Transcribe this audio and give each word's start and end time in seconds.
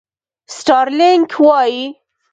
سټارلېنک 0.55 1.31
وایي. 1.45 1.83